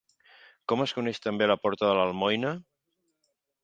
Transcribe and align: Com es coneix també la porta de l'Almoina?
Com 0.73 0.81
es 0.85 0.93
coneix 1.01 1.21
també 1.27 1.51
la 1.53 1.59
porta 1.67 1.91
de 1.91 1.95
l'Almoina? 2.01 2.59